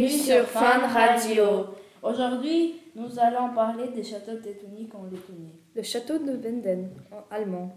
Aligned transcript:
Bienvenue 0.00 0.18
sur 0.18 0.46
Fan 0.46 0.80
Radio. 0.94 1.44
Aujourd'hui, 2.02 2.76
nous 2.96 3.18
allons 3.18 3.52
parler 3.54 3.88
des 3.88 4.02
châteaux 4.02 4.36
teutoniques 4.36 4.94
en 4.94 5.04
Lettonie. 5.04 5.52
Le 5.76 5.82
château 5.82 6.16
de 6.16 6.38
Wenden 6.42 6.88
en 7.12 7.22
allemand. 7.30 7.76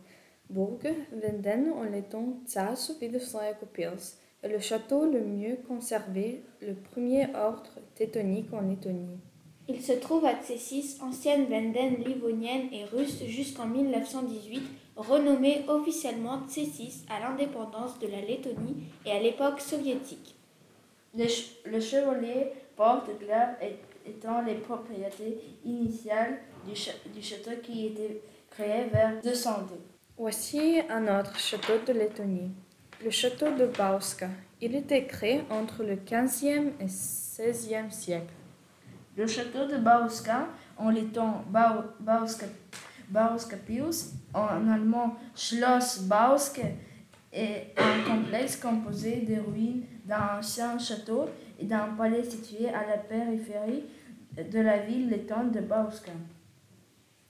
Burg 0.49 0.87
Wenden 1.11 1.73
en 1.73 1.83
letton 1.83 2.37
Zas 2.47 2.93
Wiedersreikopils 3.01 4.15
est 4.41 4.47
le 4.47 4.59
château 4.59 5.05
le 5.05 5.19
mieux 5.19 5.57
conservé, 5.67 6.45
le 6.61 6.75
premier 6.75 7.27
ordre 7.35 7.71
teutonique 7.93 8.53
en 8.53 8.61
Lettonie. 8.61 9.19
Il 9.67 9.81
se 9.81 9.91
trouve 9.91 10.23
à 10.23 10.35
Tsessis, 10.41 10.99
ancienne 11.01 11.47
Venden 11.47 12.05
livonienne 12.05 12.69
et 12.71 12.85
russe 12.85 13.21
jusqu'en 13.27 13.65
1918, 13.65 14.61
renommée 14.95 15.65
officiellement 15.67 16.47
Tsessis 16.47 17.03
à 17.09 17.19
l'indépendance 17.19 17.99
de 17.99 18.07
la 18.07 18.21
Lettonie 18.21 18.77
et 19.05 19.11
à 19.11 19.19
l'époque 19.19 19.59
soviétique. 19.59 20.37
Le, 21.15 21.25
le 21.69 21.79
chevalier 21.79 22.51
porte-glaive 22.75 23.55
est- 23.61 23.79
étant 24.09 24.41
les 24.41 24.55
propriétés 24.55 25.39
initiales 25.63 26.39
du, 26.67 26.75
château 27.21 27.51
qui 27.61 27.87
était 27.87 28.21
créé 28.49 28.85
vers 28.91 29.21
202. 29.21 29.75
Voici 30.17 30.81
un 30.89 31.19
autre 31.19 31.37
château 31.39 31.73
de 31.87 31.93
Lettonie, 31.93 32.51
le 33.03 33.09
château 33.09 33.51
de 33.51 33.65
Bauska. 33.65 34.27
Il 34.61 34.75
était 34.75 35.05
créé 35.05 35.41
entre 35.49 35.83
le 35.83 35.95
15e 35.97 36.71
et 36.79 36.85
16e 36.85 37.91
siècle. 37.91 38.33
Le 39.15 39.27
château 39.27 39.65
de 39.65 39.77
Bauska, 39.77 40.47
en 40.77 40.89
letton 40.89 41.33
Bau, 41.49 41.83
Bauska, 41.99 42.47
Bauskapius, 43.09 44.13
en 44.33 44.67
allemand 44.71 45.15
Schloss 45.35 45.99
Bauske, 45.99 46.61
est 47.33 47.73
un 47.77 48.09
complexe 48.09 48.57
composé 48.57 49.17
des 49.17 49.39
ruines 49.39 49.83
d'un 50.05 50.39
ancien 50.39 50.77
château 50.77 51.25
et 51.59 51.65
d'un 51.65 51.87
palais 51.97 52.23
situé 52.23 52.69
à 52.69 52.85
la 52.87 52.97
périphérie 52.97 53.83
de 54.37 54.59
la 54.59 54.77
ville 54.79 55.09
lettonne 55.09 55.51
de 55.51 55.61
Bauska. 55.61 56.11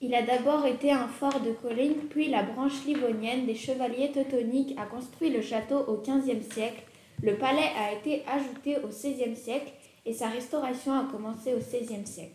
Il 0.01 0.13
a 0.15 0.21
d'abord 0.21 0.65
été 0.65 0.91
un 0.91 1.07
fort 1.07 1.39
de 1.39 1.51
colline, 1.51 1.95
puis 2.09 2.29
la 2.29 2.43
branche 2.43 2.85
livonienne 2.85 3.45
des 3.45 3.55
chevaliers 3.55 4.11
teutoniques 4.11 4.75
a 4.77 4.85
construit 4.85 5.29
le 5.29 5.41
château 5.41 5.79
au 5.87 6.01
XVe 6.01 6.41
siècle. 6.41 6.83
Le 7.21 7.37
palais 7.37 7.71
a 7.79 7.93
été 7.93 8.23
ajouté 8.27 8.77
au 8.83 8.89
XVIe 8.89 9.35
siècle 9.35 9.71
et 10.05 10.13
sa 10.13 10.27
restauration 10.27 10.91
a 10.93 11.05
commencé 11.09 11.53
au 11.53 11.59
XVIe 11.59 12.05
siècle. 12.05 12.33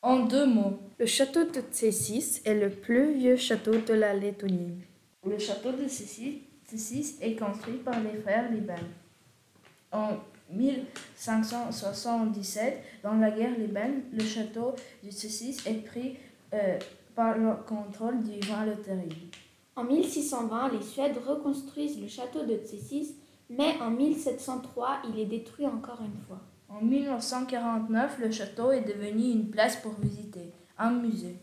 En 0.00 0.20
deux 0.26 0.46
mots, 0.46 0.78
Le 1.00 1.06
château 1.06 1.44
de 1.44 1.60
Tsessis 1.60 2.40
est 2.44 2.54
le 2.54 2.70
plus 2.70 3.14
vieux 3.14 3.36
château 3.36 3.72
de 3.72 3.94
la 3.94 4.14
Lettonie. 4.14 4.78
Le 5.26 5.38
château 5.38 5.72
de 5.72 5.88
Cécis 5.88 6.42
Cécis 6.68 7.16
est 7.22 7.36
construit 7.36 7.78
par 7.78 7.98
les 8.00 8.20
frères 8.20 8.52
Liban. 8.52 8.74
En 9.90 10.18
1577, 10.50 12.82
dans 13.02 13.14
la 13.14 13.30
guerre 13.30 13.58
libane, 13.58 14.02
le 14.12 14.22
château 14.22 14.74
de 15.02 15.10
Cécis 15.10 15.56
est 15.64 15.82
pris 15.86 16.18
euh, 16.52 16.78
par 17.14 17.38
le 17.38 17.54
contrôle 17.66 18.22
du 18.22 18.38
roi 18.46 18.66
le 18.66 18.76
Terrible. 18.76 19.14
En 19.76 19.84
1620, 19.84 20.72
les 20.72 20.82
Suèdes 20.82 21.16
reconstruisent 21.26 21.98
le 22.00 22.08
château 22.08 22.44
de 22.44 22.56
Tsessis, 22.56 23.16
mais 23.48 23.80
en 23.80 23.90
1703, 23.90 25.02
il 25.08 25.18
est 25.20 25.26
détruit 25.26 25.66
encore 25.66 26.02
une 26.02 26.20
fois. 26.26 26.40
En 26.68 26.82
1949, 26.82 28.18
le 28.18 28.30
château 28.30 28.72
est 28.72 28.82
devenu 28.82 29.30
une 29.30 29.48
place 29.50 29.76
pour 29.76 29.94
visiter, 29.94 30.52
un 30.76 30.90
musée. 30.90 31.38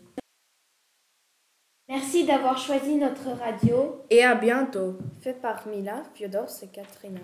Merci 1.88 2.24
d'avoir 2.24 2.58
choisi 2.58 2.96
notre 2.96 3.30
radio. 3.38 4.02
Et 4.10 4.24
à 4.24 4.34
bientôt. 4.34 4.98
Fait 5.20 5.40
par 5.40 5.68
Mila, 5.68 6.02
Fyodor 6.14 6.46
et 6.62 6.66
Katrina. 6.66 7.20